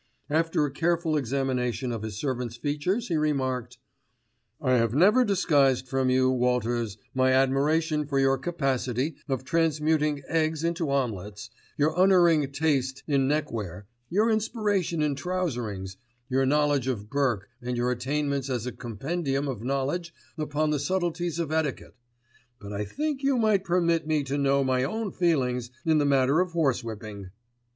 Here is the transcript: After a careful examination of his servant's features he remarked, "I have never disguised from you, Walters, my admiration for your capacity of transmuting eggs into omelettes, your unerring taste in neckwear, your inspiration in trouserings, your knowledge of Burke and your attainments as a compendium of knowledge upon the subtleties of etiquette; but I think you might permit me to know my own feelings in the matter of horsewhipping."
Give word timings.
After 0.31 0.65
a 0.65 0.71
careful 0.73 1.15
examination 1.15 1.91
of 1.91 2.01
his 2.01 2.19
servant's 2.19 2.55
features 2.57 3.09
he 3.09 3.17
remarked, 3.17 3.77
"I 4.59 4.71
have 4.77 4.95
never 4.95 5.23
disguised 5.23 5.87
from 5.87 6.09
you, 6.09 6.31
Walters, 6.31 6.97
my 7.13 7.29
admiration 7.31 8.07
for 8.07 8.17
your 8.17 8.39
capacity 8.39 9.17
of 9.29 9.43
transmuting 9.43 10.23
eggs 10.27 10.63
into 10.63 10.89
omelettes, 10.89 11.51
your 11.77 11.93
unerring 11.95 12.51
taste 12.51 13.03
in 13.05 13.27
neckwear, 13.27 13.85
your 14.09 14.31
inspiration 14.31 15.03
in 15.03 15.13
trouserings, 15.13 15.97
your 16.27 16.47
knowledge 16.47 16.87
of 16.87 17.07
Burke 17.07 17.47
and 17.61 17.77
your 17.77 17.91
attainments 17.91 18.49
as 18.49 18.65
a 18.65 18.71
compendium 18.71 19.47
of 19.47 19.61
knowledge 19.63 20.15
upon 20.35 20.71
the 20.71 20.79
subtleties 20.79 21.37
of 21.37 21.51
etiquette; 21.51 21.95
but 22.57 22.73
I 22.73 22.85
think 22.85 23.21
you 23.21 23.37
might 23.37 23.63
permit 23.63 24.07
me 24.07 24.23
to 24.23 24.37
know 24.39 24.63
my 24.63 24.83
own 24.83 25.11
feelings 25.11 25.69
in 25.85 25.99
the 25.99 26.05
matter 26.05 26.39
of 26.39 26.53
horsewhipping." 26.53 27.29